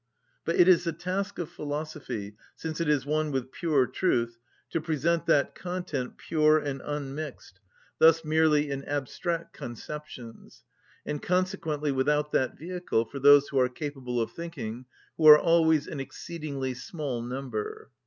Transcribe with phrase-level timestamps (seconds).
[0.45, 4.39] But it is the task of philosophy, since it is one with pure truth,
[4.71, 7.59] to present that content pure and unmixed,
[7.99, 10.63] thus merely in abstract conceptions,
[11.05, 14.87] and consequently without that vehicle, for those who are capable of thinking,
[15.17, 17.91] who are always an exceedingly small number.